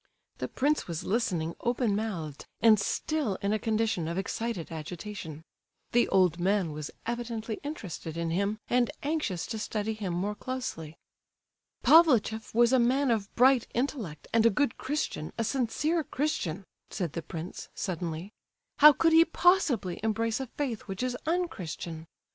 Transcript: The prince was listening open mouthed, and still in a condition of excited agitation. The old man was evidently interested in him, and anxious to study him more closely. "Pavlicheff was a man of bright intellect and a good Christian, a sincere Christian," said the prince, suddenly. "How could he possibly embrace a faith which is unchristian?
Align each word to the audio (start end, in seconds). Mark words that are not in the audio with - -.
The 0.39 0.47
prince 0.47 0.87
was 0.87 1.03
listening 1.03 1.55
open 1.59 1.95
mouthed, 1.95 2.47
and 2.59 2.79
still 2.79 3.35
in 3.43 3.53
a 3.53 3.59
condition 3.59 4.07
of 4.07 4.17
excited 4.17 4.71
agitation. 4.71 5.43
The 5.91 6.07
old 6.09 6.39
man 6.39 6.71
was 6.71 6.89
evidently 7.05 7.59
interested 7.61 8.17
in 8.17 8.31
him, 8.31 8.57
and 8.67 8.89
anxious 9.03 9.45
to 9.45 9.59
study 9.59 9.93
him 9.93 10.11
more 10.13 10.33
closely. 10.33 10.97
"Pavlicheff 11.83 12.51
was 12.55 12.73
a 12.73 12.79
man 12.79 13.11
of 13.11 13.31
bright 13.35 13.67
intellect 13.75 14.27
and 14.33 14.43
a 14.43 14.49
good 14.49 14.75
Christian, 14.75 15.33
a 15.37 15.43
sincere 15.43 16.03
Christian," 16.03 16.63
said 16.89 17.13
the 17.13 17.21
prince, 17.21 17.69
suddenly. 17.75 18.31
"How 18.79 18.93
could 18.93 19.13
he 19.13 19.23
possibly 19.23 19.99
embrace 20.01 20.39
a 20.39 20.47
faith 20.47 20.81
which 20.87 21.03
is 21.03 21.15
unchristian? 21.27 22.07